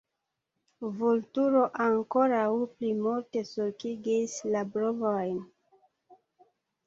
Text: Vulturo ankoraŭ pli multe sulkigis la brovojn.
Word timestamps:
Vulturo 0.99 1.59
ankoraŭ 1.83 2.47
pli 2.71 2.89
multe 3.03 3.43
sulkigis 3.51 4.33
la 4.55 4.63
brovojn. 4.77 5.37